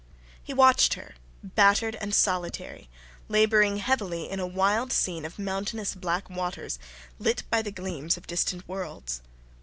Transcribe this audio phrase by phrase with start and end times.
[0.41, 1.13] He watched her,
[1.43, 2.89] battered and solitary,
[3.29, 6.79] labouring heavily in a wild scene of mountainous black waters
[7.19, 9.21] lit by the gleams of distant worlds.